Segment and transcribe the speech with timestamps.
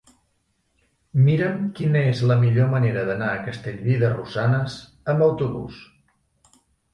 [1.25, 4.79] Mira'm quina és la millor manera d'anar a Castellví de Rosanes
[5.15, 5.79] amb autobús.